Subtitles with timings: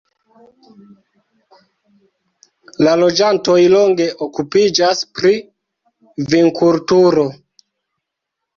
[2.87, 5.35] La loĝantoj longe okupiĝas pri
[6.35, 7.31] vinkulturo.